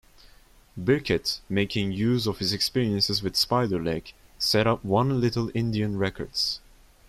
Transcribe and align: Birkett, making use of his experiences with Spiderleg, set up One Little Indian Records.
Birkett, 0.79 1.41
making 1.47 1.91
use 1.91 2.25
of 2.25 2.39
his 2.39 2.53
experiences 2.53 3.21
with 3.21 3.35
Spiderleg, 3.35 4.13
set 4.39 4.65
up 4.65 4.83
One 4.83 5.21
Little 5.21 5.51
Indian 5.53 5.95
Records. 5.95 6.59